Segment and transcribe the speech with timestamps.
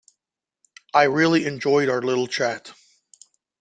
[0.95, 2.73] I really enjoyed our little chat.